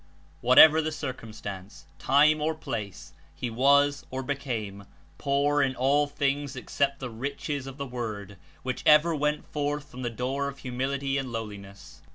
[0.41, 4.85] Whatever the circumstance, time or place, he was, or ^,^^^ became,
[5.19, 10.01] poor in all things except the riches ot the Word which ever went forth from
[10.01, 12.01] the door of humility and lowliness.